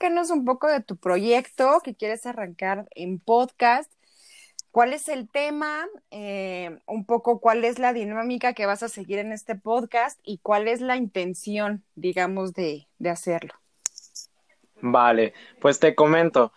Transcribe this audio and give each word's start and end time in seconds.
platícanos 0.00 0.30
un 0.30 0.46
poco 0.46 0.66
de 0.66 0.80
tu 0.80 0.96
proyecto 0.96 1.80
que 1.84 1.94
quieres 1.94 2.24
arrancar 2.24 2.88
en 2.94 3.18
podcast. 3.18 3.92
¿Cuál 4.70 4.94
es 4.94 5.08
el 5.08 5.28
tema? 5.28 5.86
Eh, 6.10 6.78
un 6.86 7.04
poco 7.04 7.38
cuál 7.38 7.66
es 7.66 7.78
la 7.78 7.92
dinámica 7.92 8.54
que 8.54 8.64
vas 8.64 8.82
a 8.82 8.88
seguir 8.88 9.18
en 9.18 9.30
este 9.30 9.56
podcast 9.56 10.18
y 10.22 10.38
cuál 10.38 10.68
es 10.68 10.80
la 10.80 10.96
intención, 10.96 11.84
digamos, 11.96 12.54
de, 12.54 12.86
hacerlo. 13.04 13.52
Vale, 14.80 15.34
pues 15.60 15.78
te 15.78 15.94
comento. 15.94 16.50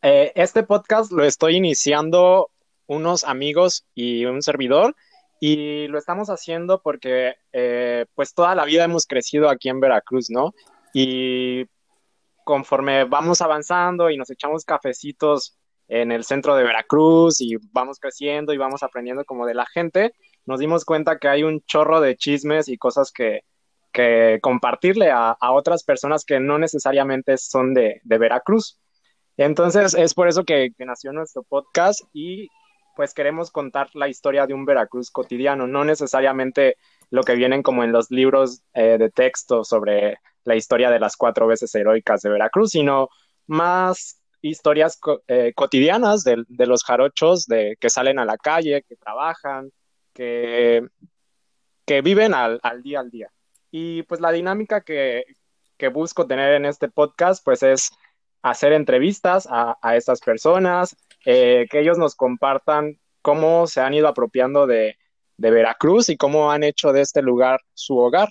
Eh, 0.00 0.32
este 0.34 0.62
podcast 0.62 1.12
lo 1.12 1.24
estoy 1.24 1.56
iniciando 1.56 2.48
unos 2.86 3.24
amigos 3.24 3.84
y 3.94 4.24
un 4.24 4.40
servidor 4.40 4.96
y 5.40 5.88
lo 5.88 5.98
estamos 5.98 6.30
haciendo 6.30 6.80
porque 6.80 7.34
eh, 7.52 8.06
pues 8.14 8.32
toda 8.32 8.54
la 8.54 8.64
vida 8.64 8.84
hemos 8.84 9.04
crecido 9.04 9.50
aquí 9.50 9.68
en 9.68 9.80
Veracruz, 9.80 10.30
¿no? 10.30 10.54
Y 10.94 11.66
conforme 12.48 13.04
vamos 13.04 13.42
avanzando 13.42 14.08
y 14.08 14.16
nos 14.16 14.30
echamos 14.30 14.64
cafecitos 14.64 15.58
en 15.86 16.10
el 16.10 16.24
centro 16.24 16.56
de 16.56 16.64
Veracruz 16.64 17.42
y 17.42 17.56
vamos 17.72 17.98
creciendo 18.00 18.54
y 18.54 18.56
vamos 18.56 18.82
aprendiendo 18.82 19.26
como 19.26 19.44
de 19.44 19.52
la 19.52 19.66
gente, 19.66 20.14
nos 20.46 20.58
dimos 20.58 20.86
cuenta 20.86 21.18
que 21.18 21.28
hay 21.28 21.42
un 21.42 21.60
chorro 21.66 22.00
de 22.00 22.16
chismes 22.16 22.68
y 22.68 22.78
cosas 22.78 23.12
que, 23.12 23.42
que 23.92 24.38
compartirle 24.40 25.10
a, 25.10 25.36
a, 25.38 25.52
otras 25.52 25.84
personas 25.84 26.24
que 26.24 26.40
no 26.40 26.58
necesariamente 26.58 27.36
son 27.36 27.74
de, 27.74 28.00
de 28.02 28.16
Veracruz. 28.16 28.80
Entonces 29.36 29.92
es 29.92 30.14
por 30.14 30.26
eso 30.26 30.44
que, 30.44 30.70
nació 30.78 31.12
nuestro 31.12 31.42
podcast 31.42 32.00
y 32.14 32.48
pues 32.96 33.12
queremos 33.12 33.50
contar 33.50 33.90
la 33.92 34.08
historia 34.08 34.46
de 34.46 34.54
un 34.54 34.64
Veracruz 34.64 35.10
cotidiano, 35.10 35.66
no 35.66 35.84
necesariamente 35.84 36.76
lo 37.10 37.24
que 37.24 37.34
vienen 37.34 37.62
como 37.62 37.84
en 37.84 37.92
los 37.92 38.10
libros 38.10 38.62
eh, 38.72 38.96
de 38.96 39.10
texto 39.10 39.64
sobre 39.64 40.16
la 40.48 40.56
historia 40.56 40.90
de 40.90 40.98
las 40.98 41.16
cuatro 41.16 41.46
veces 41.46 41.74
heroicas 41.74 42.22
de 42.22 42.30
Veracruz, 42.30 42.70
sino 42.70 43.08
más 43.46 44.20
historias 44.42 44.98
eh, 45.28 45.52
cotidianas 45.54 46.24
de, 46.24 46.44
los 46.66 46.82
jarochos 46.84 47.46
de, 47.46 47.76
que 47.80 47.90
salen 47.90 48.18
a 48.18 48.24
la 48.24 48.36
calle, 48.36 48.82
que 48.88 48.96
trabajan, 48.96 49.70
que, 50.12 50.86
que 51.84 52.02
viven 52.02 52.34
al, 52.34 52.60
día 52.82 53.00
al 53.00 53.10
día. 53.10 53.30
Y 53.70 54.02
pues 54.04 54.20
la 54.20 54.32
dinámica 54.32 54.80
que, 54.80 55.24
busco 55.92 56.26
tener 56.26 56.54
en 56.54 56.64
este 56.64 56.88
podcast 56.88 57.44
pues 57.44 57.62
es 57.62 57.90
hacer 58.42 58.72
entrevistas 58.72 59.46
a, 59.48 59.76
a 59.80 59.96
estas 59.96 60.20
personas, 60.20 60.96
eh, 61.24 61.66
que 61.70 61.80
ellos 61.80 61.98
nos 61.98 62.14
compartan 62.14 62.98
cómo 63.22 63.66
se 63.66 63.80
han 63.80 63.94
ido 63.94 64.08
apropiando 64.08 64.66
de, 64.66 64.96
Veracruz 65.36 66.08
y 66.08 66.16
cómo 66.16 66.50
han 66.50 66.64
hecho 66.64 66.92
de 66.92 67.02
este 67.02 67.22
lugar 67.22 67.60
su 67.72 67.96
hogar. 67.96 68.28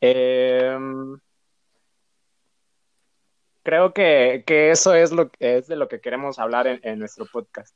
Em, 0.00 1.18
creo 3.62 3.92
que, 3.92 4.44
eso 4.46 4.94
es, 4.94 5.12
lo, 5.12 5.30
es 5.38 5.66
de 5.66 5.76
lo 5.76 5.88
que 5.88 6.00
queremos 6.00 6.38
hablar 6.38 6.66
en, 6.66 6.98
nuestro 6.98 7.26
podcast. 7.26 7.74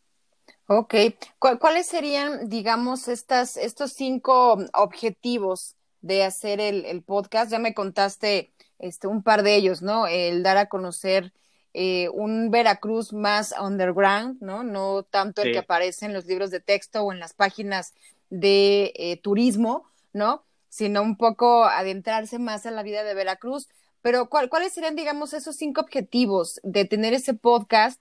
Ok, 0.67 0.95
¿cuáles 1.39 1.87
serían, 1.87 2.49
digamos, 2.49 3.09
estas, 3.09 3.57
estos 3.57 3.93
cinco 3.93 4.59
objetivos 4.75 5.77
de 6.01 6.25
hacer 6.25 6.61
el, 6.61 6.85
el, 6.85 7.03
podcast? 7.03 7.51
Ya 7.51 7.59
me 7.59 7.75
contaste 7.75 8.53
este, 8.79 9.07
un 9.07 9.23
par 9.23 9.43
de 9.43 9.55
ellos, 9.55 9.83
¿no? 9.83 10.07
El 10.07 10.43
dar 10.43 10.57
a 10.57 10.67
conocer 10.67 11.33
eh, 11.79 12.09
un 12.09 12.51
Veracruz 12.51 13.13
más 13.13 13.55
underground, 13.61 14.41
¿no? 14.41 14.63
No 14.63 15.03
tanto 15.03 15.43
el 15.43 15.53
que 15.53 15.59
aparece 15.59 16.07
en 16.07 16.15
los 16.15 16.25
libros 16.25 16.51
de 16.51 16.61
texto 16.61 17.03
o 17.03 17.13
en 17.13 17.21
las 17.21 17.35
páginas 17.35 17.93
de 18.31 18.95
eh, 18.97 19.19
turismo, 19.19 19.85
¿no? 20.15 20.43
Sino 20.71 21.03
un 21.03 21.19
poco 21.19 21.65
adentrarse 21.65 22.39
más 22.39 22.65
en 22.65 22.77
la 22.77 22.83
vida 22.83 23.05
de 23.05 23.13
Veracruz. 23.13 23.69
Pero 24.07 24.29
¿cuáles 24.29 24.73
serían, 24.73 24.95
digamos, 24.95 25.33
esos 25.33 25.57
cinco 25.57 25.81
objetivos 25.81 26.61
de 26.63 26.85
tener 26.85 27.13
ese 27.13 27.35
podcast 27.35 28.01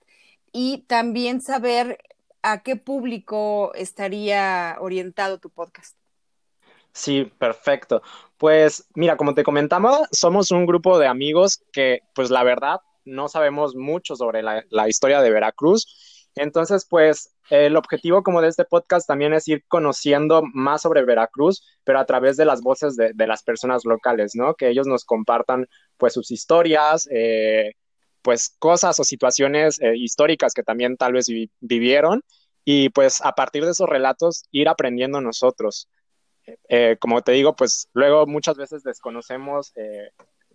y 0.52 0.84
también 0.86 1.40
saber 1.40 1.98
a 2.42 2.62
qué 2.62 2.76
público 2.76 3.74
estaría 3.74 4.76
orientado 4.78 5.40
tu 5.40 5.50
podcast? 5.50 5.98
Sí, 6.92 7.24
perfecto. 7.24 8.02
Pues 8.38 8.86
mira, 8.94 9.16
como 9.16 9.34
te 9.34 9.42
comentaba, 9.42 10.06
somos 10.12 10.52
un 10.52 10.64
grupo 10.64 10.96
de 11.00 11.08
amigos 11.08 11.64
que, 11.72 12.02
pues 12.14 12.30
la 12.30 12.44
verdad, 12.44 12.78
no 13.04 13.26
sabemos 13.28 13.74
mucho 13.74 14.14
sobre 14.14 14.44
la, 14.44 14.88
historia 14.88 15.20
de 15.20 15.30
Veracruz. 15.32 16.15
Entonces, 16.36 16.86
pues 16.88 17.34
el 17.48 17.76
objetivo 17.76 18.22
como 18.22 18.42
de 18.42 18.48
este 18.48 18.66
podcast 18.66 19.08
también 19.08 19.32
es 19.32 19.48
ir 19.48 19.64
conociendo 19.68 20.42
más 20.52 20.82
sobre 20.82 21.04
Veracruz, 21.04 21.62
pero 21.82 21.98
a 21.98 22.04
través 22.04 22.36
de 22.36 22.44
las 22.44 22.60
voces 22.60 22.94
de, 22.96 23.14
las 23.26 23.42
personas 23.42 23.84
locales, 23.84 24.34
¿no? 24.34 24.54
Que 24.54 24.68
ellos 24.68 24.86
nos 24.86 25.04
compartan 25.06 25.66
pues 25.96 26.12
sus 26.12 26.30
historias, 26.30 27.08
eh, 27.10 27.72
pues 28.20 28.54
cosas 28.58 29.00
o 29.00 29.04
situaciones 29.04 29.80
eh, 29.80 29.96
históricas 29.96 30.52
que 30.52 30.62
también 30.62 30.96
tal 30.96 31.14
vez 31.14 31.26
vivieron 31.60 32.22
y 32.64 32.90
pues 32.90 33.22
a 33.22 33.32
partir 33.32 33.64
de 33.64 33.70
esos 33.70 33.88
relatos 33.88 34.44
ir 34.50 34.68
aprendiendo 34.68 35.20
nosotros. 35.22 35.88
Eh, 36.68 36.96
como 37.00 37.22
te 37.22 37.32
digo, 37.32 37.56
pues 37.56 37.88
luego 37.94 38.26
muchas 38.26 38.56
veces 38.56 38.82
desconocemos 38.82 39.72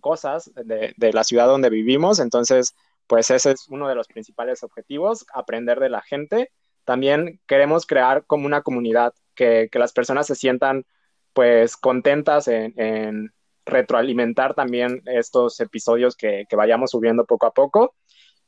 cosas 0.00 0.50
de, 0.54 1.12
la 1.12 1.24
ciudad 1.24 1.46
donde 1.46 1.70
vivimos. 1.70 2.18
Entonces, 2.20 2.74
pues 3.06 3.30
ese 3.30 3.52
es 3.52 3.68
uno 3.68 3.88
de 3.88 3.94
los 3.94 4.08
principales 4.08 4.62
objetivos, 4.62 5.26
aprender 5.34 5.80
de 5.80 5.90
la 5.90 6.02
gente. 6.02 6.50
También 6.84 7.40
queremos 7.46 7.86
crear 7.86 8.24
como 8.26 8.46
una 8.46 8.62
comunidad, 8.62 9.14
que, 9.34 9.68
las 9.72 9.92
personas 9.92 10.26
se 10.26 10.34
sientan 10.34 10.84
pues 11.32 11.76
contentas 11.76 12.48
en, 12.48 13.32
retroalimentar 13.64 14.54
también 14.54 15.02
estos 15.06 15.60
episodios 15.60 16.16
que, 16.16 16.46
vayamos 16.52 16.90
subiendo 16.90 17.24
poco 17.24 17.46
a 17.46 17.52
poco 17.52 17.94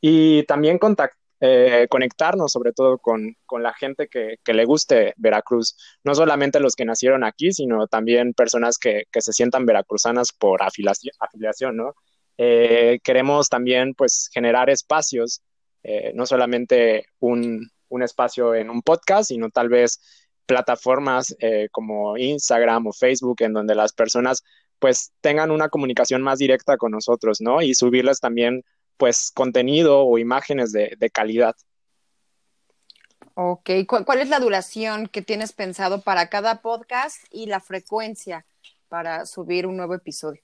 y 0.00 0.42
también 0.44 0.78
contactar 0.78 1.19
eh, 1.41 1.88
conectarnos 1.91 2.53
sobre 2.53 2.72
todo 2.72 2.97
con, 2.98 3.36
la 3.60 3.75
gente 3.75 4.09
que, 4.09 4.38
le 4.47 4.65
guste 4.65 5.12
Veracruz, 5.16 5.76
no 6.03 6.15
solamente 6.15 6.59
los 6.59 6.75
que 6.75 6.86
nacieron 6.86 7.22
aquí, 7.22 7.53
sino 7.53 7.86
también 7.86 8.32
personas 8.34 8.78
que, 8.78 9.04
se 9.12 9.32
sientan 9.32 9.66
veracruzanas 9.66 10.32
por 10.32 10.62
afiliación, 10.62 11.76
¿no? 11.76 11.94
Eh, 12.37 13.00
queremos 13.03 13.49
también 13.49 13.95
pues 13.95 14.28
generar 14.33 14.71
espacios, 14.71 15.43
eh, 15.83 16.12
no 16.15 16.27
solamente 16.27 17.06
un, 17.21 17.71
espacio 18.03 18.56
en 18.56 18.71
un 18.71 18.83
podcast, 18.83 19.28
sino 19.28 19.50
tal 19.50 19.69
vez 19.69 20.00
plataformas 20.47 21.37
como 21.71 22.19
Instagram 22.19 22.89
o 22.89 22.93
Facebook 22.93 23.37
en 23.39 23.53
donde 23.53 23.77
las 23.77 23.93
personas 23.93 24.43
pues 24.81 25.12
tengan 25.21 25.50
una 25.50 25.69
comunicación 25.69 26.21
más 26.21 26.39
directa 26.39 26.77
con 26.77 26.93
nosotros, 26.93 27.41
¿no? 27.41 27.62
Y 27.62 27.75
subirles 27.75 28.21
también 28.21 28.65
pues 28.97 29.31
contenido 29.34 30.05
o 30.05 30.19
imágenes 30.19 30.72
de, 30.72 31.11
calidad. 31.12 31.55
Ok, 33.34 33.71
¿Cuál, 33.87 34.21
es 34.21 34.28
la 34.28 34.39
duración 34.39 35.09
que 35.09 35.22
tienes 35.22 35.53
pensado 35.53 36.03
para 36.03 36.28
cada 36.28 36.62
podcast 36.62 37.16
y 37.31 37.47
la 37.47 37.61
frecuencia 37.61 38.47
para 38.89 39.27
subir 39.27 39.66
un 39.66 39.77
nuevo 39.77 39.95
episodio? 39.95 40.43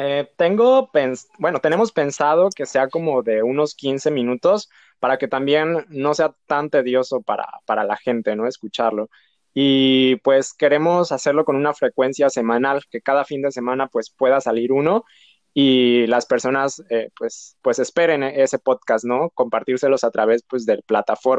Eh, 0.00 0.30
tengo, 0.36 0.90
bueno, 1.38 1.58
tenemos 1.58 1.90
pensado 1.90 2.50
que 2.54 2.66
sea 2.66 2.88
como 2.88 3.24
de 3.24 3.42
unos 3.42 3.74
15 3.74 4.12
minutos 4.12 4.70
para 5.00 5.18
que 5.18 5.26
también 5.26 5.86
no 5.88 6.14
sea 6.14 6.36
tan 6.46 6.70
tedioso 6.70 7.20
para, 7.20 7.48
para 7.66 7.82
la 7.82 7.96
gente, 7.96 8.36
¿no? 8.36 8.46
Escucharlo. 8.46 9.10
Y 9.54 10.14
pues 10.22 10.54
queremos 10.54 11.10
hacerlo 11.10 11.44
con 11.44 11.56
una 11.56 11.74
frecuencia 11.74 12.30
semanal, 12.30 12.84
que 12.88 13.00
cada 13.00 13.24
fin 13.24 13.42
de 13.42 13.50
semana 13.50 13.88
pues 13.88 14.10
pueda 14.10 14.40
salir 14.40 14.70
uno 14.70 15.04
y 15.52 16.06
las 16.06 16.26
personas 16.26 16.80
eh, 16.90 17.10
pues, 17.18 17.56
pues 17.60 17.80
esperen 17.80 18.22
ese 18.22 18.60
podcast, 18.60 19.04
¿no? 19.04 19.30
Compartírselos 19.30 20.04
a 20.04 20.12
través 20.12 20.44
pues 20.48 20.64
del 20.64 20.84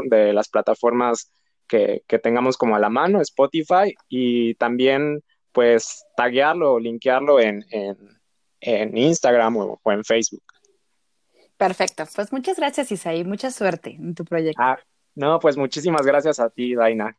de 0.10 0.34
las 0.34 0.50
plataformas 0.50 1.32
que, 1.66 2.04
tengamos 2.22 2.58
como 2.58 2.76
a 2.76 2.80
la 2.80 2.90
mano, 2.90 3.22
Spotify, 3.22 3.96
y 4.10 4.56
también 4.56 5.24
pues 5.54 6.04
taguearlo 6.18 6.74
o 6.74 6.80
linkearlo 6.80 7.40
en, 7.40 7.64
Instagram 8.62 9.58
o, 9.58 9.82
en 9.86 10.04
Facebook. 10.04 10.44
Perfecto, 11.58 12.06
pues 12.16 12.32
muchas 12.32 12.58
gracias 12.58 12.92
Isaí, 12.92 13.24
mucha 13.24 13.52
suerte 13.52 13.92
en 13.92 14.16
tu 14.16 14.24
proyecto. 14.24 14.62
Ah, 14.62 14.80
no, 15.16 15.40
pues 15.40 15.58
muchísimas 15.58 16.06
gracias 16.06 16.40
a 16.40 16.50
ti, 16.50 16.76
Daina. 16.76 17.18